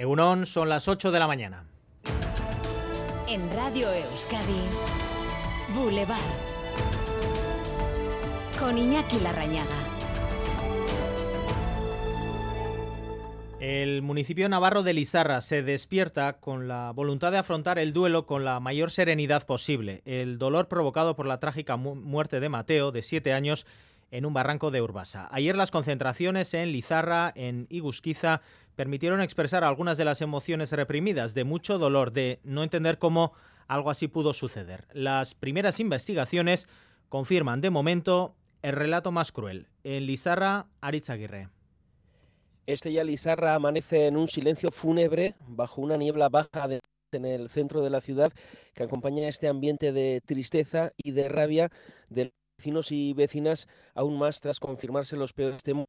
Egunon, 0.00 0.46
son 0.46 0.70
las 0.70 0.88
8 0.88 1.12
de 1.12 1.18
la 1.18 1.26
mañana. 1.26 1.66
En 3.28 3.52
Radio 3.52 3.92
Euskadi, 3.92 4.62
Boulevard. 5.74 6.18
Con 8.58 8.78
Iñaki 8.78 9.20
Larrañaga. 9.20 9.66
El 13.60 14.00
municipio 14.00 14.48
navarro 14.48 14.82
de 14.82 14.94
Lizarra 14.94 15.42
se 15.42 15.62
despierta 15.62 16.40
con 16.40 16.66
la 16.66 16.92
voluntad 16.92 17.30
de 17.30 17.36
afrontar 17.36 17.78
el 17.78 17.92
duelo 17.92 18.24
con 18.24 18.42
la 18.42 18.58
mayor 18.58 18.90
serenidad 18.90 19.44
posible. 19.44 20.00
El 20.06 20.38
dolor 20.38 20.68
provocado 20.68 21.14
por 21.14 21.26
la 21.26 21.40
trágica 21.40 21.76
muerte 21.76 22.40
de 22.40 22.48
Mateo, 22.48 22.90
de 22.90 23.02
siete 23.02 23.34
años, 23.34 23.66
en 24.10 24.26
un 24.26 24.32
barranco 24.32 24.70
de 24.70 24.82
Urbasa. 24.82 25.28
Ayer 25.30 25.56
las 25.56 25.70
concentraciones 25.70 26.54
en 26.54 26.72
Lizarra, 26.72 27.32
en 27.34 27.66
Igusquiza, 27.70 28.42
permitieron 28.76 29.20
expresar 29.20 29.64
algunas 29.64 29.98
de 29.98 30.04
las 30.04 30.20
emociones 30.20 30.72
reprimidas, 30.72 31.34
de 31.34 31.44
mucho 31.44 31.78
dolor, 31.78 32.12
de 32.12 32.40
no 32.44 32.62
entender 32.62 32.98
cómo 32.98 33.32
algo 33.68 33.90
así 33.90 34.08
pudo 34.08 34.32
suceder. 34.32 34.86
Las 34.92 35.34
primeras 35.34 35.80
investigaciones 35.80 36.66
confirman 37.08 37.60
de 37.60 37.70
momento 37.70 38.34
el 38.62 38.72
relato 38.72 39.12
más 39.12 39.32
cruel. 39.32 39.68
En 39.84 40.06
Lizarra, 40.06 40.66
Aritz 40.80 41.10
Aguirre. 41.10 41.48
Estella 42.66 43.04
Lizarra 43.04 43.54
amanece 43.54 44.06
en 44.06 44.16
un 44.16 44.28
silencio 44.28 44.70
fúnebre 44.70 45.34
bajo 45.46 45.80
una 45.80 45.96
niebla 45.96 46.28
baja 46.28 46.68
en 47.12 47.24
el 47.24 47.48
centro 47.48 47.80
de 47.82 47.90
la 47.90 48.00
ciudad 48.00 48.32
que 48.74 48.84
acompaña 48.84 49.28
este 49.28 49.48
ambiente 49.48 49.92
de 49.92 50.20
tristeza 50.24 50.92
y 50.96 51.10
de 51.12 51.28
rabia 51.28 51.70
de 52.08 52.32
vecinos 52.60 52.92
y 52.92 53.14
vecinas 53.14 53.68
aún 53.94 54.18
más 54.18 54.40
tras 54.40 54.60
confirmarse 54.60 55.16
los 55.16 55.32
peores 55.32 55.62
temores 55.62 55.88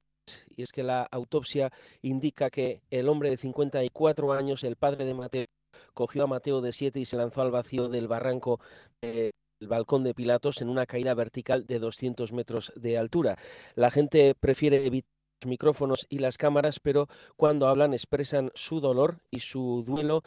y 0.56 0.62
es 0.62 0.72
que 0.72 0.84
la 0.84 1.04
autopsia 1.12 1.70
indica 2.02 2.50
que 2.50 2.82
el 2.90 3.10
hombre 3.10 3.30
de 3.30 3.38
54 3.38 4.32
años, 4.32 4.64
el 4.64 4.78
padre 4.78 5.04
de 5.04 5.14
Mateo, 5.14 5.46
cogió 5.94 6.24
a 6.24 6.28
Mateo 6.28 6.62
de 6.62 6.72
7 6.72 6.98
y 7.00 7.06
se 7.06 7.18
lanzó 7.18 7.42
al 7.42 7.52
vacío 7.52 7.90
del 7.90 8.08
barranco 8.08 8.62
del 9.02 9.34
balcón 9.68 10.06
de 10.06 10.14
Pilatos 10.14 10.62
en 10.62 10.70
una 10.70 10.86
caída 10.86 11.14
vertical 11.14 11.66
de 11.66 11.80
200 11.80 12.32
metros 12.32 12.72
de 12.78 12.98
altura. 12.98 13.38
La 13.76 13.92
gente 13.92 14.34
prefiere 14.40 14.86
evitar 14.86 15.10
micrófonos 15.46 16.06
y 16.08 16.20
las 16.20 16.38
cámaras, 16.38 16.80
pero 16.80 17.08
cuando 17.36 17.68
hablan 17.68 17.94
expresan 17.94 18.52
su 18.54 18.80
dolor 18.80 19.18
y 19.30 19.40
su 19.40 19.84
duelo. 19.86 20.24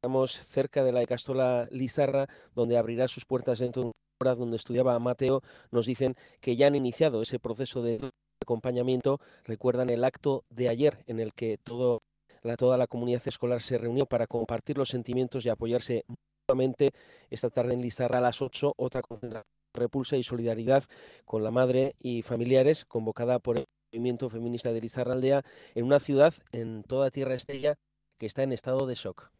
Estamos 0.00 0.32
cerca 0.32 0.82
de 0.82 0.92
la 0.92 1.04
Castola 1.06 1.68
Lizarra, 1.70 2.26
donde 2.54 2.76
abrirá 2.76 3.06
sus 3.06 3.24
puertas 3.24 3.58
dentro 3.58 3.82
de 3.82 3.88
hora 3.88 4.05
donde 4.18 4.56
estudiaba 4.56 4.98
Mateo. 4.98 5.42
Nos 5.70 5.86
dicen 5.86 6.14
que 6.40 6.56
ya 6.56 6.66
han 6.66 6.74
iniciado 6.74 7.22
ese 7.22 7.38
proceso 7.38 7.82
de 7.82 8.10
acompañamiento. 8.40 9.20
Recuerdan 9.44 9.90
el 9.90 10.04
acto 10.04 10.44
de 10.48 10.68
ayer 10.68 11.04
en 11.06 11.20
el 11.20 11.34
que 11.34 11.58
toda 11.58 12.00
la 12.78 12.86
comunidad 12.86 13.22
escolar 13.26 13.60
se 13.60 13.78
reunió 13.78 14.06
para 14.06 14.26
compartir 14.26 14.78
los 14.78 14.88
sentimientos 14.88 15.44
y 15.44 15.50
apoyarse 15.50 16.04
mutuamente. 16.08 16.92
Esta 17.30 17.50
tarde 17.50 17.74
en 17.74 17.82
Lizarra 17.82 18.18
a 18.18 18.22
las 18.22 18.40
8, 18.40 18.74
otra 18.76 19.02
concentración 19.02 19.44
repulsa 19.74 20.16
y 20.16 20.22
solidaridad 20.22 20.84
con 21.26 21.44
la 21.44 21.50
madre 21.50 21.96
y 22.00 22.22
familiares 22.22 22.86
convocada 22.86 23.38
por 23.40 23.58
el 23.58 23.66
movimiento 23.92 24.30
feminista 24.30 24.72
de 24.72 24.80
Lizarraldea 24.80 25.44
en 25.74 25.84
una 25.84 26.00
ciudad 26.00 26.32
en 26.50 26.82
toda 26.82 27.10
Tierra 27.10 27.34
Estella 27.34 27.74
que 28.16 28.24
está 28.24 28.42
en 28.42 28.52
estado 28.52 28.86
de 28.86 28.94
shock. 28.94 29.30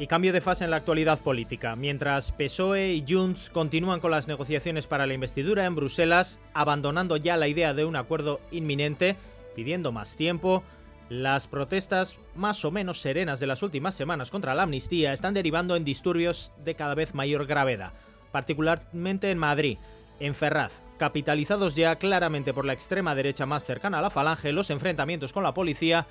Y 0.00 0.06
cambio 0.06 0.32
de 0.32 0.40
fase 0.40 0.62
en 0.62 0.70
la 0.70 0.76
actualidad 0.76 1.18
política. 1.18 1.74
Mientras 1.74 2.30
PSOE 2.30 2.92
y 2.92 3.04
Junts 3.06 3.50
continúan 3.50 3.98
con 3.98 4.12
las 4.12 4.28
negociaciones 4.28 4.86
para 4.86 5.08
la 5.08 5.14
investidura 5.14 5.64
en 5.64 5.74
Bruselas, 5.74 6.38
abandonando 6.54 7.16
ya 7.16 7.36
la 7.36 7.48
idea 7.48 7.74
de 7.74 7.84
un 7.84 7.96
acuerdo 7.96 8.40
inminente, 8.52 9.16
pidiendo 9.56 9.90
más 9.90 10.14
tiempo, 10.14 10.62
las 11.08 11.48
protestas 11.48 12.16
más 12.36 12.64
o 12.64 12.70
menos 12.70 13.00
serenas 13.00 13.40
de 13.40 13.48
las 13.48 13.64
últimas 13.64 13.96
semanas 13.96 14.30
contra 14.30 14.54
la 14.54 14.62
amnistía 14.62 15.12
están 15.12 15.34
derivando 15.34 15.74
en 15.74 15.84
disturbios 15.84 16.52
de 16.64 16.76
cada 16.76 16.94
vez 16.94 17.12
mayor 17.12 17.46
gravedad, 17.46 17.92
particularmente 18.30 19.32
en 19.32 19.38
Madrid. 19.38 19.78
En 20.20 20.36
Ferraz, 20.36 20.80
capitalizados 20.98 21.74
ya 21.74 21.96
claramente 21.96 22.54
por 22.54 22.64
la 22.64 22.72
extrema 22.72 23.16
derecha 23.16 23.46
más 23.46 23.64
cercana 23.64 23.98
a 23.98 24.02
la 24.02 24.10
falange, 24.10 24.52
los 24.52 24.70
enfrentamientos 24.70 25.32
con 25.32 25.42
la 25.42 25.54
policía 25.54 26.06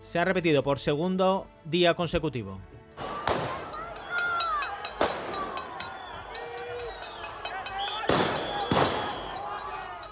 se 0.00 0.18
han 0.18 0.26
repetido 0.26 0.62
por 0.62 0.78
segundo 0.78 1.46
día 1.66 1.92
consecutivo. 1.92 2.60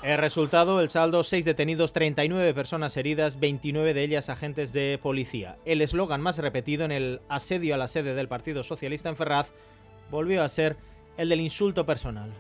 El 0.05 0.19
resultado, 0.19 0.83
el 0.83 0.91
saldo, 0.91 1.25
6 1.25 1.47
detenidos, 1.47 1.95
39 1.95 2.53
personas 2.53 2.95
heridas, 2.99 3.41
29 3.41 3.95
de 3.95 4.03
ellas 4.03 4.29
agentes 4.29 4.75
de 4.75 4.99
policía. 5.03 5.57
El 5.65 5.81
eslogan 5.81 6.21
más 6.21 6.37
repetido 6.37 6.85
en 6.85 6.93
el 6.93 7.23
asedio 7.31 7.75
a 7.75 7.79
la 7.79 7.89
sede 7.89 8.13
del 8.13 8.29
Partido 8.29 8.63
Socialista 8.65 9.09
en 9.09 9.17
Ferraz 9.17 9.53
volvió 10.11 10.43
a 10.43 10.49
ser 10.51 10.77
el 11.17 11.31
del 11.31 11.41
insulto 11.41 11.87
personal. 11.87 12.35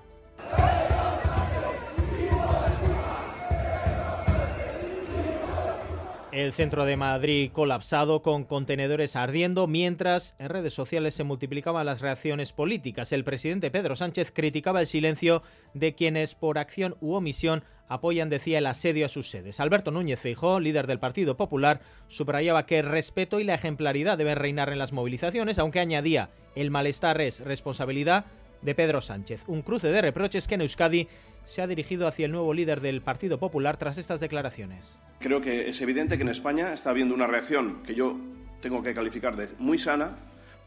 El 6.34 6.52
centro 6.52 6.84
de 6.84 6.96
Madrid 6.96 7.52
colapsado 7.52 8.20
con 8.20 8.42
contenedores 8.42 9.14
ardiendo, 9.14 9.68
mientras 9.68 10.34
en 10.40 10.48
redes 10.48 10.74
sociales 10.74 11.14
se 11.14 11.22
multiplicaban 11.22 11.86
las 11.86 12.00
reacciones 12.00 12.52
políticas. 12.52 13.12
El 13.12 13.22
presidente 13.22 13.70
Pedro 13.70 13.94
Sánchez 13.94 14.32
criticaba 14.32 14.80
el 14.80 14.88
silencio 14.88 15.44
de 15.74 15.94
quienes 15.94 16.34
por 16.34 16.58
acción 16.58 16.96
u 17.00 17.14
omisión 17.14 17.62
apoyan, 17.86 18.30
decía, 18.30 18.58
el 18.58 18.66
asedio 18.66 19.06
a 19.06 19.10
sus 19.10 19.30
sedes. 19.30 19.60
Alberto 19.60 19.92
Núñez 19.92 20.18
Feijó, 20.18 20.58
líder 20.58 20.88
del 20.88 20.98
Partido 20.98 21.36
Popular, 21.36 21.80
subrayaba 22.08 22.66
que 22.66 22.80
el 22.80 22.86
respeto 22.86 23.38
y 23.38 23.44
la 23.44 23.54
ejemplaridad 23.54 24.18
deben 24.18 24.36
reinar 24.36 24.70
en 24.70 24.78
las 24.80 24.92
movilizaciones, 24.92 25.60
aunque 25.60 25.78
añadía 25.78 26.30
el 26.56 26.72
malestar 26.72 27.20
es 27.20 27.44
responsabilidad 27.44 28.24
de 28.64 28.74
Pedro 28.74 29.00
Sánchez. 29.00 29.44
Un 29.46 29.62
cruce 29.62 29.88
de 29.88 30.02
reproches 30.02 30.48
que 30.48 30.54
en 30.54 30.62
Euskadi 30.62 31.08
se 31.44 31.62
ha 31.62 31.66
dirigido 31.66 32.08
hacia 32.08 32.26
el 32.26 32.32
nuevo 32.32 32.52
líder 32.52 32.80
del 32.80 33.02
Partido 33.02 33.38
Popular 33.38 33.76
tras 33.76 33.98
estas 33.98 34.20
declaraciones. 34.20 34.98
Creo 35.20 35.40
que 35.40 35.68
es 35.68 35.80
evidente 35.80 36.16
que 36.16 36.22
en 36.22 36.30
España 36.30 36.72
está 36.72 36.90
habiendo 36.90 37.14
una 37.14 37.26
reacción 37.26 37.82
que 37.84 37.94
yo 37.94 38.16
tengo 38.60 38.82
que 38.82 38.94
calificar 38.94 39.36
de 39.36 39.48
muy 39.58 39.78
sana 39.78 40.16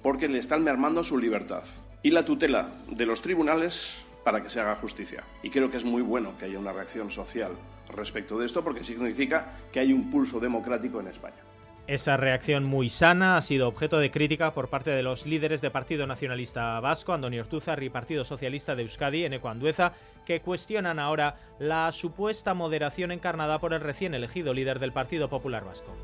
porque 0.02 0.28
le 0.28 0.38
están 0.38 0.64
mermando 0.64 1.04
su 1.04 1.18
libertad 1.18 1.64
y 2.04 2.12
la 2.12 2.24
tutela 2.24 2.70
de 2.90 3.06
los 3.06 3.22
tribunales 3.22 3.96
para 4.24 4.44
que 4.44 4.50
se 4.50 4.60
haga 4.60 4.76
justicia. 4.76 5.24
Y 5.42 5.50
creo 5.50 5.72
que 5.72 5.78
es 5.78 5.86
muy 5.86 6.02
bueno 6.02 6.38
que 6.38 6.46
haya 6.46 6.60
una 6.60 6.74
reacción 6.74 7.12
social 7.12 7.54
respecto 7.96 8.38
de 8.38 8.46
esto 8.46 8.64
porque 8.64 8.84
significa 8.84 9.54
que 9.72 9.80
hay 9.80 9.94
un 9.94 10.12
pulso 10.12 10.40
democrático 10.40 11.00
en 11.00 11.08
España. 11.08 11.38
Esa 11.88 12.18
reacción 12.18 12.66
muy 12.66 12.90
sana 12.90 13.38
ha 13.38 13.42
sido 13.42 13.70
objeto 13.70 13.98
de 13.98 14.12
crítica 14.12 14.54
por 14.54 14.68
parte 14.68 14.92
de 14.92 15.04
los 15.04 15.26
líderes 15.26 15.62
del 15.62 15.72
Partido 15.72 16.06
Nacionalista 16.06 16.78
Vasco, 16.82 17.14
Antonio 17.14 17.42
Ortúzar 17.42 17.82
y 17.82 17.90
Partido 17.90 18.26
Socialista 18.26 18.76
de 18.76 18.84
Euskadi, 18.84 19.24
Eneco 19.24 19.48
Andueza, 19.48 19.94
que 20.26 20.42
cuestionan 20.42 21.00
ahora 21.00 21.38
la 21.60 21.90
supuesta 21.94 22.54
moderación 22.54 23.14
encarnada 23.14 23.60
por 23.60 23.72
el 23.72 23.80
recién 23.80 24.14
elegido 24.14 24.54
líder 24.54 24.80
del 24.80 24.92
Partido 24.92 25.30
Popular 25.30 25.64
Vasco. 25.64 25.96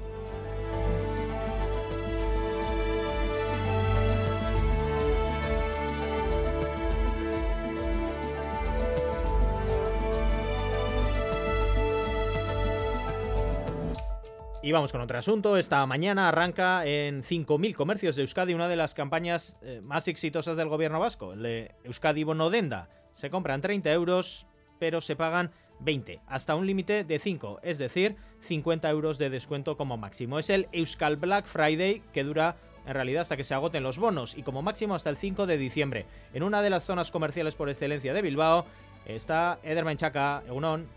Y 14.63 14.71
vamos 14.71 14.93
con 14.93 15.01
otro 15.01 15.19
asunto. 15.19 15.57
Esta 15.57 15.85
mañana 15.85 16.29
arranca 16.29 16.85
en 16.85 17.21
5.000 17.21 17.75
comercios 17.75 18.15
de 18.15 18.21
Euskadi 18.21 18.53
una 18.53 18.69
de 18.69 18.77
las 18.77 18.93
campañas 18.93 19.57
eh, 19.61 19.81
más 19.83 20.07
exitosas 20.07 20.55
del 20.55 20.69
gobierno 20.69 21.01
vasco, 21.01 21.33
el 21.33 21.43
de 21.43 21.75
Euskadi 21.83 22.23
Bonodenda. 22.23 22.87
Se 23.13 23.29
compran 23.29 23.59
30 23.59 23.91
euros, 23.91 24.47
pero 24.79 25.01
se 25.01 25.17
pagan 25.17 25.51
20, 25.81 26.21
hasta 26.27 26.55
un 26.55 26.65
límite 26.65 27.03
de 27.03 27.19
5, 27.19 27.59
es 27.61 27.77
decir, 27.77 28.15
50 28.39 28.89
euros 28.89 29.17
de 29.17 29.29
descuento 29.29 29.75
como 29.75 29.97
máximo. 29.97 30.39
Es 30.39 30.49
el 30.49 30.69
Euskal 30.71 31.17
Black 31.17 31.45
Friday 31.45 32.01
que 32.13 32.23
dura 32.23 32.55
en 32.87 32.93
realidad 32.93 33.23
hasta 33.23 33.35
que 33.35 33.43
se 33.43 33.53
agoten 33.53 33.83
los 33.83 33.97
bonos 33.97 34.37
y 34.37 34.43
como 34.43 34.61
máximo 34.61 34.95
hasta 34.95 35.09
el 35.09 35.17
5 35.17 35.45
de 35.45 35.57
diciembre. 35.57 36.05
En 36.33 36.41
una 36.41 36.61
de 36.61 36.69
las 36.69 36.85
zonas 36.85 37.11
comerciales 37.11 37.55
por 37.55 37.67
excelencia 37.67 38.13
de 38.13 38.21
Bilbao 38.21 38.65
está 39.05 39.59
Ederman 39.61 39.97
Chaca, 39.97 40.41
Egunon. 40.47 40.87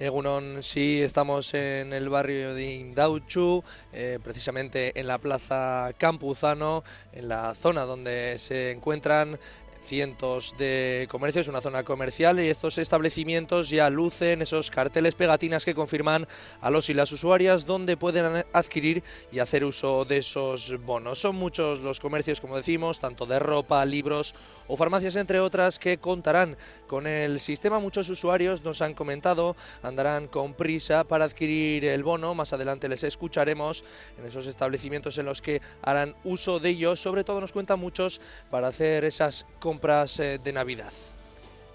Egunon, 0.00 0.62
sí, 0.62 1.02
estamos 1.02 1.54
en 1.54 1.92
el 1.92 2.08
barrio 2.08 2.54
de 2.54 2.72
Indauchu, 2.72 3.64
eh, 3.92 4.20
precisamente 4.22 4.92
en 5.00 5.08
la 5.08 5.18
plaza 5.18 5.90
Campuzano, 5.98 6.84
en 7.12 7.26
la 7.26 7.52
zona 7.56 7.82
donde 7.82 8.38
se 8.38 8.70
encuentran 8.70 9.40
cientos 9.82 10.54
de 10.58 11.08
comercios, 11.10 11.48
una 11.48 11.60
zona 11.60 11.82
comercial 11.82 12.38
y 12.40 12.48
estos 12.48 12.76
establecimientos 12.78 13.70
ya 13.70 13.88
lucen 13.88 14.42
esos 14.42 14.70
carteles 14.70 15.14
pegatinas 15.14 15.64
que 15.64 15.74
confirman 15.74 16.28
a 16.60 16.70
los 16.70 16.90
y 16.90 16.94
las 16.94 17.10
usuarias 17.12 17.64
donde 17.64 17.96
pueden 17.96 18.44
adquirir 18.52 19.02
y 19.32 19.38
hacer 19.38 19.64
uso 19.64 20.04
de 20.04 20.18
esos 20.18 20.78
bonos. 20.84 21.20
Son 21.20 21.36
muchos 21.36 21.80
los 21.80 22.00
comercios, 22.00 22.40
como 22.40 22.56
decimos, 22.56 23.00
tanto 23.00 23.24
de 23.24 23.38
ropa, 23.38 23.84
libros 23.86 24.34
o 24.66 24.76
farmacias, 24.76 25.16
entre 25.16 25.40
otras, 25.40 25.78
que 25.78 25.98
contarán 25.98 26.56
con 26.86 27.06
el 27.06 27.40
sistema. 27.40 27.78
Muchos 27.78 28.08
usuarios 28.10 28.62
nos 28.64 28.82
han 28.82 28.92
comentado, 28.92 29.56
andarán 29.82 30.28
con 30.28 30.52
prisa 30.52 31.04
para 31.04 31.24
adquirir 31.24 31.86
el 31.86 32.02
bono. 32.02 32.34
Más 32.34 32.52
adelante 32.52 32.88
les 32.88 33.04
escucharemos 33.04 33.84
en 34.18 34.26
esos 34.26 34.46
establecimientos 34.46 35.16
en 35.16 35.24
los 35.24 35.40
que 35.40 35.62
harán 35.80 36.14
uso 36.24 36.60
de 36.60 36.70
ellos. 36.70 37.00
Sobre 37.00 37.24
todo 37.24 37.40
nos 37.40 37.52
cuentan 37.52 37.80
muchos 37.80 38.20
para 38.50 38.68
hacer 38.68 39.04
esas 39.04 39.46
compras 39.60 39.77
eh, 40.18 40.38
de 40.42 40.52
Navidad. 40.52 40.92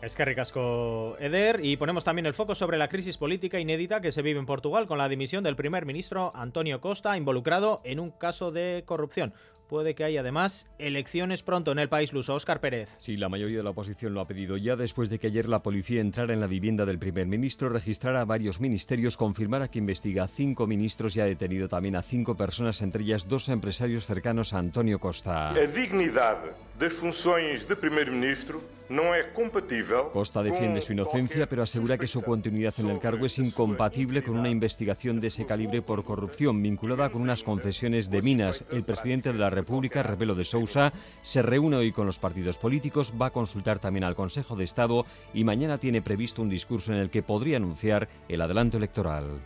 Es 0.01 0.15
que 0.15 0.25
ricasco 0.25 1.15
Eder 1.19 1.61
y 1.63 1.77
ponemos 1.77 2.03
también 2.03 2.25
el 2.25 2.33
foco 2.33 2.55
sobre 2.55 2.77
la 2.77 2.89
crisis 2.89 3.17
política 3.17 3.59
inédita 3.59 4.01
que 4.01 4.11
se 4.11 4.21
vive 4.21 4.38
en 4.38 4.45
Portugal 4.45 4.85
con 4.85 4.97
la 4.97 5.07
dimisión 5.07 5.45
del 5.45 5.55
primer 5.55 5.85
ministro 5.85 6.33
Antonio 6.35 6.81
Costa 6.81 7.15
involucrado 7.15 7.79
en 7.85 8.01
un 8.01 8.11
caso 8.11 8.51
de 8.51 8.83
corrupción. 8.85 9.33
Puede 9.73 9.95
que 9.95 10.03
haya 10.03 10.19
además 10.19 10.67
elecciones 10.77 11.41
pronto 11.41 11.71
en 11.71 11.79
el 11.79 11.89
país 11.89 12.13
luso. 12.13 12.35
Óscar 12.35 12.59
Pérez. 12.59 12.89
Sí, 12.99 13.17
la 13.17 13.27
mayoría 13.27 13.57
de 13.57 13.63
la 13.63 13.71
oposición 13.71 14.13
lo 14.13 14.21
ha 14.21 14.27
pedido 14.27 14.55
ya 14.55 14.75
después 14.75 15.09
de 15.09 15.17
que 15.17 15.25
ayer 15.25 15.49
la 15.49 15.63
policía 15.63 15.99
entrara 15.99 16.31
en 16.31 16.41
la 16.41 16.45
vivienda 16.45 16.85
del 16.85 16.99
primer 16.99 17.25
ministro, 17.25 17.69
registrara 17.69 18.23
varios 18.23 18.61
ministerios, 18.61 19.17
confirmara 19.17 19.69
que 19.69 19.79
investiga 19.79 20.25
a 20.25 20.27
cinco 20.27 20.67
ministros 20.67 21.15
y 21.15 21.21
ha 21.21 21.25
detenido 21.25 21.67
también 21.67 21.95
a 21.95 22.03
cinco 22.03 22.37
personas, 22.37 22.83
entre 22.83 23.03
ellas 23.03 23.27
dos 23.27 23.49
empresarios 23.49 24.05
cercanos 24.05 24.53
a 24.53 24.59
Antonio 24.59 24.99
Costa. 24.99 25.53
La 25.53 25.65
dignidad 25.65 26.37
de 26.77 26.89
funciones 26.91 27.67
de 27.67 27.75
primer 27.75 28.11
ministro 28.11 28.61
no 28.94 29.16
es 29.16 29.25
compatible. 29.34 29.95
Costa 30.12 30.44
defiende 30.44 30.80
su 30.80 30.94
inocencia, 30.94 31.50
pero 31.50 31.63
asegura 31.63 31.98
que 31.98 32.07
su 32.07 32.22
continuidad 32.22 32.74
en 32.78 32.90
el 32.90 33.00
cargo 33.00 33.25
es 33.25 33.40
incompatible 33.40 34.24
con 34.24 34.38
una 34.38 34.50
investigación 34.50 35.19
de 35.19 35.28
ese 35.28 35.45
calibre 35.45 35.81
por 35.81 36.04
corrupción 36.04 36.62
vinculada 36.62 37.10
con 37.10 37.22
unas 37.22 37.44
concesiones 37.44 38.12
de 38.12 38.22
minas. 38.22 38.66
El 38.72 38.84
presidente 38.84 39.34
de 39.34 39.40
la 39.40 39.50
República, 39.50 40.04
Rebelo 40.04 40.36
de 40.36 40.45
Sousa, 40.45 40.94
se 41.24 41.42
reúne 41.42 41.78
hoy 41.78 41.92
con 41.92 42.06
los 42.06 42.19
partidos 42.19 42.57
políticos, 42.57 43.13
va 43.19 43.28
a 43.28 43.31
consultar 43.31 43.80
también 43.80 44.04
al 44.04 44.16
Consejo 44.16 44.56
de 44.56 44.66
Estado 44.66 45.06
y 45.34 45.44
mañana 45.44 45.80
tiene 45.80 46.01
previsto 46.01 46.42
un 46.42 46.50
discurso 46.50 46.94
en 46.94 47.00
el 47.00 47.10
que 47.10 47.24
podría 47.24 47.57
anunciar 47.57 48.07
el 48.30 48.42
adelanto 48.42 48.78
electoral. 48.78 49.42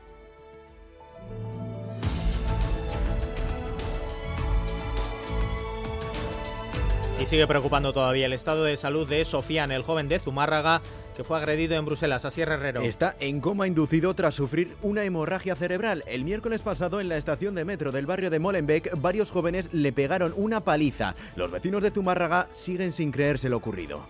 Y 7.20 7.26
sigue 7.26 7.48
preocupando 7.48 7.94
todavía 7.94 8.28
el 8.28 8.34
estado 8.34 8.64
de 8.64 8.78
salud 8.78 9.10
de 9.10 9.26
Sofian, 9.26 9.72
el 9.72 9.82
joven 9.82 10.08
de 10.08 10.20
Zumárraga, 10.20 10.84
que 11.16 11.24
fue 11.24 11.38
agredido 11.38 11.76
en 11.76 11.84
Bruselas. 11.84 12.26
Así 12.26 12.42
es, 12.42 12.48
Herrero. 12.48 12.82
Está 12.82 13.16
en 13.20 13.42
coma 13.42 13.66
inducido 13.66 14.14
tras 14.14 14.36
sufrir 14.36 14.76
una 14.84 15.04
hemorragia 15.04 15.56
cerebral. 15.56 16.04
El 16.06 16.24
miércoles 16.24 16.62
pasado, 16.62 17.02
en 17.02 17.10
la 17.10 17.18
estación 17.18 17.56
de 17.56 17.66
metro 17.66 17.92
del 17.92 18.06
barrio 18.06 18.30
de 18.30 18.38
Molenbeek, 18.38 19.02
varios 19.02 19.32
jóvenes 19.32 19.70
le 19.74 19.92
pegaron 19.92 20.32
una 20.38 20.62
paliza. 20.62 21.16
Los 21.36 21.50
vecinos 21.50 21.82
de 21.82 21.90
Zumárraga 21.90 22.50
siguen 22.52 22.92
sin 22.92 23.12
creerse 23.12 23.50
lo 23.50 23.58
ocurrido. 23.58 24.06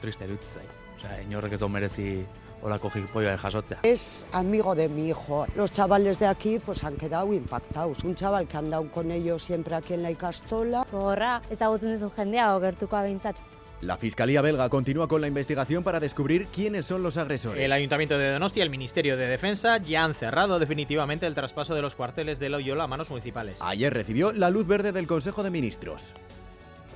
Triste, 0.00 0.26
o 2.62 2.68
sea, 2.68 2.78
que 2.78 2.88
eso 2.88 2.98
merece 2.98 2.98
Hola, 3.00 3.00
cogí 3.00 3.00
pollo 3.00 3.30
de 3.30 3.38
jasotzea. 3.38 3.78
Es 3.82 4.26
amigo 4.32 4.74
de 4.74 4.88
mi 4.88 5.08
hijo. 5.08 5.46
Los 5.56 5.72
chavales 5.72 6.18
de 6.18 6.26
aquí 6.26 6.58
pues 6.64 6.84
han 6.84 6.96
quedado 6.96 7.32
impactados. 7.32 8.04
Un 8.04 8.14
chaval 8.14 8.46
que 8.46 8.56
ha 8.56 8.60
andado 8.60 8.90
con 8.90 9.10
ellos 9.10 9.42
siempre 9.42 9.74
aquí 9.74 9.94
en 9.94 10.02
la 10.02 10.10
Icastola. 10.10 10.86
Gorra, 10.92 11.42
ezagutzen 11.50 11.94
duzu 11.94 12.10
jendea 12.10 12.56
ogertuko 12.56 12.96
abintzat. 12.96 13.36
La 13.80 13.96
Fiscalía 13.96 14.42
belga 14.42 14.68
continúa 14.68 15.08
con 15.08 15.20
la 15.20 15.26
investigación 15.26 15.82
para 15.82 15.98
descubrir 15.98 16.46
quiénes 16.46 16.86
son 16.86 17.02
los 17.02 17.16
agresores. 17.16 17.64
El 17.64 17.72
Ayuntamiento 17.72 18.16
de 18.16 18.32
Donostia 18.32 18.60
y 18.60 18.62
el 18.62 18.70
Ministerio 18.70 19.16
de 19.16 19.26
Defensa 19.26 19.78
ya 19.78 20.04
han 20.04 20.14
cerrado 20.14 20.60
definitivamente 20.60 21.26
el 21.26 21.34
traspaso 21.34 21.74
de 21.74 21.82
los 21.82 21.96
cuarteles 21.96 22.38
de 22.38 22.48
Loyola 22.48 22.84
a 22.84 22.86
manos 22.86 23.10
municipales. 23.10 23.58
Ayer 23.60 23.92
recibió 23.92 24.32
la 24.32 24.50
luz 24.50 24.68
verde 24.68 24.92
del 24.92 25.08
Consejo 25.08 25.42
de 25.42 25.50
Ministros 25.50 26.14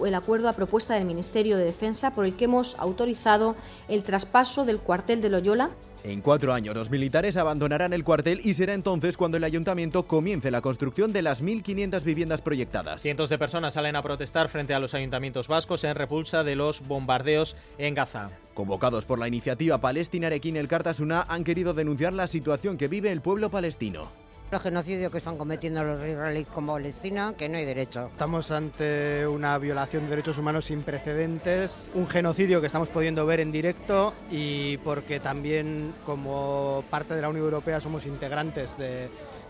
el 0.05 0.15
acuerdo 0.15 0.49
a 0.49 0.55
propuesta 0.55 0.95
del 0.95 1.05
Ministerio 1.05 1.57
de 1.57 1.65
Defensa 1.65 2.15
por 2.15 2.25
el 2.25 2.37
que 2.37 2.47
hemos 2.47 2.79
autorizado 2.79 3.57
el 3.89 4.03
traspaso 4.03 4.65
del 4.65 4.79
cuartel 4.79 5.21
de 5.21 5.31
Loyola 5.31 5.71
en 6.07 6.21
cuatro 6.21 6.55
años 6.55 6.77
los 6.77 6.89
militares 6.89 7.37
abandonarán 7.37 7.93
el 7.93 8.05
cuartel 8.05 8.41
y 8.45 8.55
será 8.55 8.75
entonces 8.75 9.17
cuando 9.17 9.39
el 9.39 9.45
ayuntamiento 9.45 10.05
comience 10.05 10.53
la 10.53 10.61
construcción 10.61 11.13
de 11.13 11.21
las 11.21 11.43
1.500 11.43 12.05
viviendas 12.05 12.43
proyectadas. 12.43 13.03
Cientos 13.03 13.29
de 13.29 13.39
personas 13.39 13.75
salen 13.75 13.97
a 13.97 14.03
protestar 14.03 14.49
frente 14.49 14.73
a 14.73 14.79
los 14.79 14.95
ayuntamientos 14.95 15.49
vascos 15.49 15.83
en 15.83 15.97
repulsa 15.97 16.45
de 16.45 16.55
los 16.55 16.87
bombardeos 16.87 17.57
en 17.79 17.95
Gaza. 17.95 18.31
Convocados 18.55 19.05
por 19.05 19.19
la 19.19 19.27
iniciativa 19.27 19.81
Palestina 19.81 20.29
Arequín 20.29 20.57
el 20.57 20.69
Cartasuna 20.69 21.27
han 21.29 21.43
querido 21.43 21.75
denunciar 21.75 22.13
la 22.13 22.29
situación 22.29 22.79
que 22.79 22.87
vive 22.87 23.11
el 23.11 23.21
pueblo 23.21 23.51
palestino. 23.51 24.26
El 24.53 24.61
genocidio 24.61 25.11
que 25.11 25.19
están 25.19 25.37
cometiendo 25.37 25.83
los 25.83 26.01
israelíes 26.07 26.47
como 26.47 26.75
Palestina, 26.75 27.35
que 27.37 27.49
no 27.49 27.59
hay 27.59 27.65
derecho. 27.65 28.07
Estamos 28.13 28.53
ante 28.53 29.27
una 29.27 29.59
violación 29.59 30.05
de 30.05 30.11
derechos 30.11 30.39
humanos 30.39 30.67
sin 30.67 30.83
precedentes, 30.83 31.91
un 31.95 32.07
genocidio 32.07 32.61
que 32.61 32.69
estamos 32.69 32.89
pudiendo 32.89 33.27
ver 33.27 33.41
en 33.41 33.51
directo 33.51 34.15
y 34.31 34.77
porque 34.79 35.19
también 35.19 35.93
como 36.05 36.85
parte 36.91 37.17
de 37.17 37.23
la 37.23 37.29
Unión 37.29 37.45
Europea 37.45 37.81
somos 37.81 38.07
integrantes 38.07 38.79
de, 38.79 39.09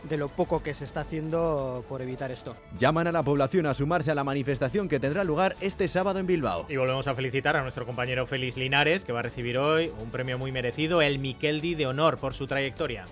de 0.09 0.17
lo 0.17 0.29
poco 0.29 0.63
que 0.63 0.73
se 0.73 0.85
está 0.85 1.01
haciendo 1.01 1.85
por 1.91 2.01
evitar 2.01 2.31
esto. 2.31 2.57
Llaman 2.79 3.07
a 3.07 3.13
la 3.13 3.23
población 3.23 3.67
a 3.67 3.75
sumarse 3.75 4.11
a 4.11 4.15
la 4.15 4.25
manifestación 4.25 4.89
que 4.89 4.99
tendrá 4.99 5.25
lugar 5.25 5.57
este 5.61 5.89
sábado 5.89 6.21
en 6.21 6.27
Bilbao. 6.27 6.65
Y 6.71 6.77
volvemos 6.77 7.07
a 7.07 7.15
felicitar 7.15 7.55
a 7.55 7.63
nuestro 7.63 7.85
compañero 7.85 8.27
Félix 8.27 8.57
Linares, 8.57 9.05
que 9.05 9.13
va 9.13 9.19
a 9.19 9.25
recibir 9.25 9.59
hoy 9.59 9.93
un 10.03 10.11
premio 10.11 10.39
muy 10.39 10.53
merecido, 10.53 11.03
el 11.03 11.19
Miqueldi 11.19 11.75
de 11.75 11.87
Honor, 11.87 12.17
por 12.17 12.33
su 12.33 12.47
trayectoria 12.47 13.05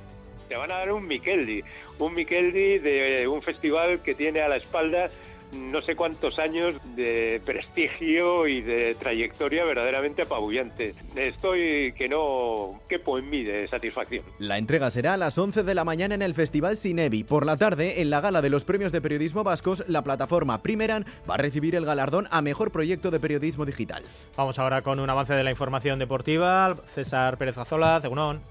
te 0.48 0.56
van 0.56 0.70
a 0.70 0.78
dar 0.78 0.92
un 0.92 1.06
Mikeldi, 1.06 1.62
un 1.98 2.14
Mikeldi 2.14 2.78
de 2.78 3.26
un 3.28 3.42
festival 3.42 4.00
que 4.02 4.14
tiene 4.14 4.40
a 4.40 4.48
la 4.48 4.56
espalda 4.56 5.10
no 5.54 5.82
sé 5.82 5.96
cuántos 5.96 6.38
años 6.38 6.74
de 6.96 7.40
prestigio 7.44 8.46
y 8.46 8.62
de 8.62 8.94
trayectoria 8.96 9.64
verdaderamente 9.64 10.22
apabullante. 10.22 10.94
Estoy 11.16 11.92
que 11.92 12.08
no 12.08 12.80
quepo 12.88 13.18
en 13.18 13.30
mí 13.30 13.44
de 13.44 13.68
satisfacción. 13.68 14.24
La 14.38 14.58
entrega 14.58 14.90
será 14.90 15.14
a 15.14 15.16
las 15.16 15.38
11 15.38 15.62
de 15.62 15.74
la 15.74 15.84
mañana 15.84 16.14
en 16.14 16.22
el 16.22 16.34
Festival 16.34 16.76
Cinevi. 16.76 17.24
Por 17.24 17.46
la 17.46 17.56
tarde, 17.56 18.00
en 18.00 18.10
la 18.10 18.20
gala 18.20 18.42
de 18.42 18.50
los 18.50 18.64
premios 18.64 18.92
de 18.92 19.00
periodismo 19.00 19.44
vascos, 19.44 19.84
la 19.88 20.02
plataforma 20.02 20.62
Primeran 20.62 21.04
va 21.28 21.34
a 21.34 21.38
recibir 21.38 21.74
el 21.74 21.84
galardón 21.84 22.26
a 22.30 22.42
mejor 22.42 22.70
proyecto 22.70 23.10
de 23.10 23.20
periodismo 23.20 23.64
digital. 23.64 24.02
Vamos 24.36 24.58
ahora 24.58 24.82
con 24.82 25.00
un 25.00 25.10
avance 25.10 25.34
de 25.34 25.44
la 25.44 25.50
información 25.50 25.98
deportiva. 25.98 26.76
César 26.94 27.38
Pérez 27.38 27.58
Azola, 27.58 28.00
Cegunón. 28.00 28.42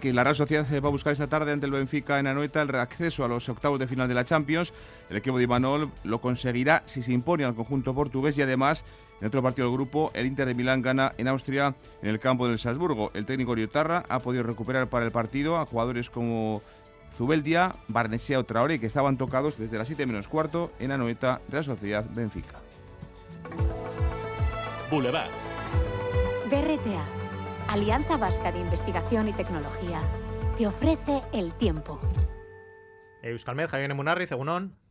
Que 0.00 0.12
la 0.12 0.24
Real 0.24 0.36
Sociedad 0.36 0.66
va 0.82 0.88
a 0.88 0.92
buscar 0.92 1.12
esta 1.12 1.28
tarde 1.28 1.52
ante 1.52 1.66
el 1.66 1.72
Benfica 1.72 2.18
en 2.18 2.26
Anoeta 2.26 2.62
el 2.62 2.68
reacceso 2.68 3.24
a 3.24 3.28
los 3.28 3.48
octavos 3.48 3.78
de 3.78 3.86
final 3.86 4.08
de 4.08 4.14
la 4.14 4.24
Champions. 4.24 4.72
El 5.10 5.16
equipo 5.16 5.38
de 5.38 5.44
Imanol 5.44 5.90
lo 6.04 6.20
conseguirá 6.48 6.82
si 6.86 7.02
se 7.02 7.12
impone 7.12 7.44
al 7.44 7.54
conjunto 7.54 7.94
portugués 7.94 8.38
y 8.38 8.42
además 8.42 8.82
en 9.20 9.26
otro 9.26 9.42
partido 9.42 9.68
del 9.68 9.76
grupo, 9.76 10.10
el 10.14 10.26
Inter 10.26 10.46
de 10.46 10.54
Milán 10.54 10.80
gana 10.80 11.12
en 11.18 11.28
Austria 11.28 11.74
en 12.02 12.08
el 12.08 12.18
campo 12.18 12.48
del 12.48 12.58
Salzburgo. 12.58 13.10
El 13.14 13.26
técnico 13.26 13.54
Riotarra 13.54 14.04
ha 14.08 14.20
podido 14.20 14.44
recuperar 14.44 14.88
para 14.88 15.04
el 15.04 15.12
partido 15.12 15.58
a 15.58 15.66
jugadores 15.66 16.08
como 16.08 16.62
Zubeldia, 17.12 17.74
Barnesea 17.88 18.38
o 18.38 18.44
Traoré, 18.44 18.80
que 18.80 18.86
estaban 18.86 19.18
tocados 19.18 19.58
desde 19.58 19.76
las 19.76 19.88
7 19.88 20.06
menos 20.06 20.26
cuarto 20.28 20.72
en 20.78 20.92
Anoeta 20.92 21.42
de 21.48 21.58
la 21.58 21.62
Sociedad 21.64 22.06
Benfica. 22.08 22.60
Boulevard. 24.90 25.30
BRTA, 26.48 27.04
Alianza 27.68 28.16
Vasca 28.16 28.52
de 28.52 28.60
Investigación 28.60 29.28
y 29.28 29.32
Tecnología, 29.32 30.00
te 30.56 30.66
ofrece 30.66 31.20
el 31.34 31.52
tiempo. 31.52 31.98
Euskalmed, 33.22 33.68
Javier 33.68 34.28
Cegunón. 34.28 34.87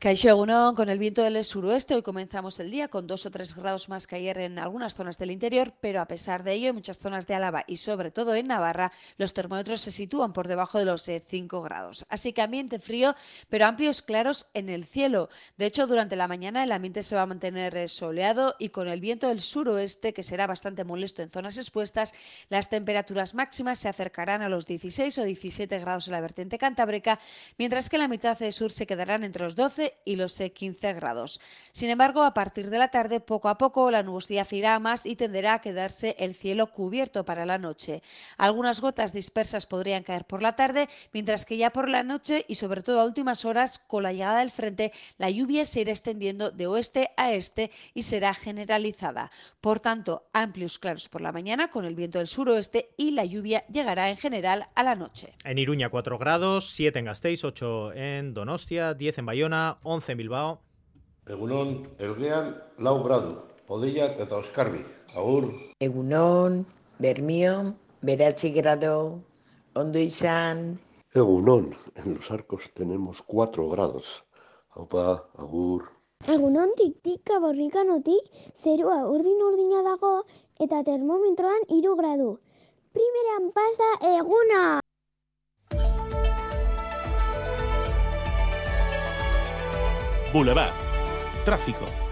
Caixo 0.00 0.46
con 0.76 0.90
el 0.90 0.98
viento 1.00 1.24
del 1.24 1.44
suroeste, 1.44 1.96
hoy 1.96 2.02
comenzamos 2.02 2.60
el 2.60 2.70
día 2.70 2.86
con 2.86 3.08
dos 3.08 3.26
o 3.26 3.32
tres 3.32 3.56
grados 3.56 3.88
más 3.88 4.06
que 4.06 4.14
ayer 4.14 4.38
en 4.38 4.60
algunas 4.60 4.94
zonas 4.94 5.18
del 5.18 5.32
interior, 5.32 5.72
pero 5.80 6.00
a 6.00 6.06
pesar 6.06 6.44
de 6.44 6.52
ello, 6.52 6.68
en 6.68 6.76
muchas 6.76 6.98
zonas 6.98 7.26
de 7.26 7.34
Álava 7.34 7.64
y 7.66 7.78
sobre 7.78 8.12
todo 8.12 8.36
en 8.36 8.46
Navarra, 8.46 8.92
los 9.16 9.34
termómetros 9.34 9.80
se 9.80 9.90
sitúan 9.90 10.32
por 10.32 10.46
debajo 10.46 10.78
de 10.78 10.84
los 10.84 11.02
5 11.02 11.18
eh, 11.32 11.64
grados. 11.64 12.06
Así 12.08 12.32
que 12.32 12.42
ambiente 12.42 12.78
frío, 12.78 13.16
pero 13.48 13.66
amplios 13.66 14.00
claros 14.00 14.46
en 14.54 14.68
el 14.68 14.84
cielo. 14.84 15.30
De 15.56 15.66
hecho, 15.66 15.88
durante 15.88 16.14
la 16.14 16.28
mañana 16.28 16.62
el 16.62 16.70
ambiente 16.70 17.02
se 17.02 17.16
va 17.16 17.22
a 17.22 17.26
mantener 17.26 17.76
eh, 17.76 17.88
soleado 17.88 18.54
y 18.60 18.68
con 18.68 18.86
el 18.86 19.00
viento 19.00 19.26
del 19.26 19.40
suroeste, 19.40 20.12
que 20.12 20.22
será 20.22 20.46
bastante 20.46 20.84
molesto 20.84 21.22
en 21.22 21.30
zonas 21.30 21.56
expuestas, 21.56 22.14
las 22.50 22.70
temperaturas 22.70 23.34
máximas 23.34 23.80
se 23.80 23.88
acercarán 23.88 24.42
a 24.42 24.48
los 24.48 24.64
16 24.64 25.18
o 25.18 25.24
17 25.24 25.76
grados 25.80 26.06
en 26.06 26.12
la 26.12 26.20
vertiente 26.20 26.56
cantábrica, 26.56 27.18
mientras 27.58 27.90
que 27.90 27.96
en 27.96 28.02
la 28.02 28.08
mitad 28.08 28.38
sur 28.52 28.70
se 28.70 28.86
quedarán 28.86 29.24
entre 29.24 29.42
los 29.42 29.56
12 29.56 29.87
12 29.88 29.94
y 30.04 30.16
los 30.16 30.38
15 30.38 30.92
grados. 30.94 31.40
Sin 31.72 31.90
embargo, 31.90 32.22
a 32.22 32.34
partir 32.34 32.70
de 32.70 32.78
la 32.78 32.88
tarde, 32.88 33.20
poco 33.20 33.48
a 33.48 33.58
poco, 33.58 33.90
la 33.90 34.02
nubosidad 34.02 34.50
irá 34.52 34.78
más 34.78 35.06
y 35.06 35.16
tenderá 35.16 35.54
a 35.54 35.60
quedarse 35.60 36.16
el 36.18 36.34
cielo 36.34 36.68
cubierto 36.68 37.24
para 37.24 37.46
la 37.46 37.58
noche. 37.58 38.02
Algunas 38.36 38.80
gotas 38.80 39.12
dispersas 39.12 39.66
podrían 39.66 40.02
caer 40.02 40.24
por 40.24 40.42
la 40.42 40.56
tarde, 40.56 40.88
mientras 41.12 41.44
que 41.44 41.56
ya 41.56 41.70
por 41.70 41.88
la 41.88 42.02
noche 42.02 42.44
y 42.48 42.56
sobre 42.56 42.82
todo 42.82 43.00
a 43.00 43.04
últimas 43.04 43.44
horas, 43.44 43.78
con 43.78 44.02
la 44.02 44.12
llegada 44.12 44.40
del 44.40 44.50
frente, 44.50 44.92
la 45.18 45.30
lluvia 45.30 45.64
se 45.64 45.80
irá 45.80 45.92
extendiendo 45.92 46.50
de 46.50 46.66
oeste 46.66 47.10
a 47.16 47.32
este 47.32 47.70
y 47.94 48.02
será 48.02 48.34
generalizada. 48.34 49.30
Por 49.60 49.80
tanto, 49.80 50.28
amplios 50.32 50.78
claros 50.78 51.08
por 51.08 51.20
la 51.20 51.32
mañana 51.32 51.68
con 51.68 51.84
el 51.84 51.94
viento 51.94 52.18
del 52.18 52.28
suroeste 52.28 52.90
y 52.96 53.12
la 53.12 53.24
lluvia 53.24 53.64
llegará 53.66 54.10
en 54.10 54.16
general 54.16 54.66
a 54.74 54.82
la 54.82 54.94
noche. 54.94 55.34
En 55.44 55.58
Iruña 55.58 55.88
4 55.90 56.18
grados, 56.18 56.72
7 56.72 56.98
en 56.98 57.04
Gasteiz, 57.06 57.44
8 57.44 57.92
en 57.92 58.34
Donostia, 58.34 58.94
10 58.94 59.18
en 59.18 59.26
Bayona, 59.26 59.77
11 59.82 60.12
en 60.12 60.18
Bilbao. 60.18 60.58
Egunon, 61.28 61.88
Elgean, 61.98 62.54
lau 62.78 63.02
gradu, 63.04 63.36
Odeiak 63.68 64.18
eta 64.18 64.38
Oskarbi, 64.38 64.80
agur. 65.14 65.50
Egunon, 65.80 66.64
Bermio, 66.98 67.74
Berachi 68.02 68.50
grado, 68.52 69.20
Ondo 69.74 69.98
izan. 69.98 70.78
Egunon, 71.14 71.74
en 71.96 72.14
los 72.14 72.30
arcos 72.30 72.70
tenemos 72.74 73.22
4 73.26 73.68
grados. 73.68 74.24
Aupa, 74.70 75.28
agur. 75.36 75.90
Egunon 76.26 76.72
tik-tik 76.78 77.30
borrikanotik 77.40 78.32
zerua 78.56 79.06
urdin-urdina 79.06 79.84
dago 79.86 80.24
eta 80.58 80.82
termometroan 80.82 81.62
hiru 81.68 81.94
gradu. 81.94 82.30
Primeran 82.92 83.52
pasa 83.52 83.94
eguna! 84.16 84.80
Boulevard. 90.32 90.72
Tráfico. 91.44 92.07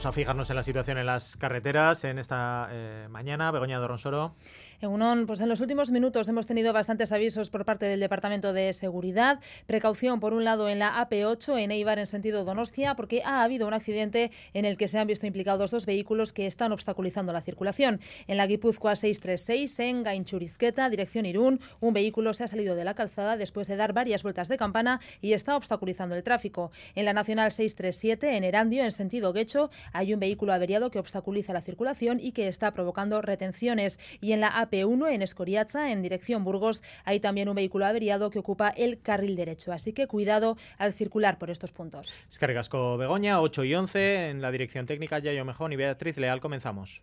Vamos 0.00 0.16
a 0.16 0.18
fijarnos 0.18 0.48
en 0.48 0.56
la 0.56 0.62
situación 0.62 0.96
en 0.96 1.04
las 1.04 1.36
carreteras 1.36 2.04
en 2.04 2.18
esta 2.18 2.68
eh, 2.70 3.06
mañana. 3.10 3.50
Begoña 3.50 3.78
Doronsoro. 3.78 4.34
En 4.80 5.26
pues 5.26 5.42
en 5.42 5.48
los 5.50 5.60
últimos 5.60 5.90
minutos 5.90 6.26
hemos 6.30 6.46
tenido 6.46 6.72
bastantes 6.72 7.12
avisos 7.12 7.50
por 7.50 7.66
parte 7.66 7.84
del 7.84 8.00
Departamento 8.00 8.54
de 8.54 8.72
Seguridad. 8.72 9.38
Precaución, 9.66 10.20
por 10.20 10.32
un 10.32 10.42
lado, 10.42 10.70
en 10.70 10.78
la 10.78 11.06
AP8 11.06 11.62
en 11.62 11.70
Eibar 11.70 11.98
en 11.98 12.06
sentido 12.06 12.46
Donostia, 12.46 12.94
porque 12.94 13.20
ha 13.22 13.42
habido 13.42 13.68
un 13.68 13.74
accidente 13.74 14.30
en 14.54 14.64
el 14.64 14.78
que 14.78 14.88
se 14.88 14.98
han 14.98 15.06
visto 15.06 15.26
implicados 15.26 15.70
dos 15.70 15.84
vehículos 15.84 16.32
que 16.32 16.46
están 16.46 16.72
obstaculizando 16.72 17.34
la 17.34 17.42
circulación. 17.42 18.00
En 18.26 18.38
la 18.38 18.46
Guipúzcoa 18.46 18.96
636, 18.96 19.80
en 19.80 20.02
Gainchurizqueta, 20.02 20.88
dirección 20.88 21.26
Irún, 21.26 21.60
un 21.80 21.92
vehículo 21.92 22.32
se 22.32 22.44
ha 22.44 22.48
salido 22.48 22.74
de 22.74 22.84
la 22.84 22.94
calzada 22.94 23.36
después 23.36 23.68
de 23.68 23.76
dar 23.76 23.92
varias 23.92 24.22
vueltas 24.22 24.48
de 24.48 24.56
campana 24.56 25.00
y 25.20 25.34
está 25.34 25.56
obstaculizando 25.56 26.14
el 26.14 26.22
tráfico. 26.22 26.72
En 26.94 27.04
la 27.04 27.12
Nacional 27.12 27.52
637, 27.52 28.34
en 28.34 28.44
Erandio, 28.44 28.82
en 28.84 28.92
sentido 28.92 29.34
Guecho, 29.34 29.68
hay 29.92 30.14
un 30.14 30.20
vehículo 30.20 30.52
averiado 30.52 30.90
que 30.90 30.98
obstaculiza 30.98 31.52
la 31.52 31.60
circulación 31.60 32.18
y 32.20 32.32
que 32.32 32.48
está 32.48 32.72
provocando 32.72 33.20
retenciones. 33.20 33.98
Y 34.20 34.32
en 34.32 34.40
la 34.40 34.48
AP 34.48 34.70
P1 34.70 35.12
en 35.12 35.22
Escoriaza, 35.22 35.90
en 35.90 36.02
dirección 36.02 36.44
Burgos, 36.44 36.82
hay 37.04 37.20
también 37.20 37.48
un 37.48 37.56
vehículo 37.56 37.86
averiado 37.86 38.30
que 38.30 38.38
ocupa 38.38 38.70
el 38.70 39.00
carril 39.00 39.36
derecho. 39.36 39.72
Así 39.72 39.92
que 39.92 40.06
cuidado 40.06 40.56
al 40.78 40.92
circular 40.92 41.38
por 41.38 41.50
estos 41.50 41.72
puntos. 41.72 42.14
Escargasco 42.30 42.96
Begoña, 42.96 43.40
8 43.40 43.64
y 43.64 43.74
11, 43.74 44.30
en 44.30 44.42
la 44.42 44.50
dirección 44.50 44.86
técnica 44.86 45.18
Yayo 45.18 45.44
Mejón 45.44 45.72
y 45.72 45.76
Beatriz 45.76 46.16
Leal. 46.16 46.40
Comenzamos. 46.40 47.02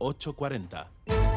840. 0.00 1.33